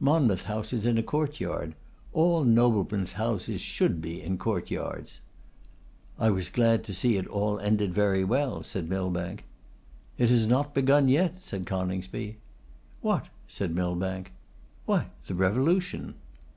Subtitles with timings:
[0.00, 1.76] Monmouth House is in a court yard.
[2.12, 5.20] All noblemen's houses should be in court yards.'
[6.18, 9.44] 'I was glad to see it all ended very well,' said Millbank.
[10.18, 12.36] 'It has not begun yet,' said Coningsby.
[13.00, 14.32] 'What?' said Millbank.
[14.86, 16.14] 'Why, the revolution.